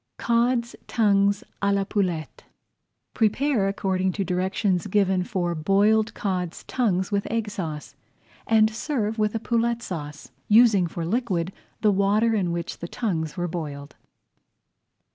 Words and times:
CODS' 0.17 0.75
TONGUES 0.87 1.43
À 1.61 1.71
LA 1.75 1.83
POULETTE 1.83 2.45
Prepare 3.13 3.67
according 3.67 4.11
to 4.13 4.23
directions 4.23 4.87
given 4.87 5.23
for 5.23 5.53
boiled 5.53 6.15
Cods' 6.15 6.63
Tongues 6.63 7.11
with 7.11 7.27
Egg 7.29 7.51
Sauce 7.51 7.93
and 8.47 8.71
serve 8.73 9.19
with 9.19 9.35
a 9.35 9.39
Poulette 9.39 9.83
Sauce, 9.83 10.31
using 10.47 10.87
for 10.87 11.05
liquid 11.05 11.53
the 11.81 11.91
water 11.91 12.33
in 12.33 12.51
which 12.51 12.79
the 12.79 12.87
tongues 12.87 13.37
were 13.37 13.47
boiled. 13.47 13.95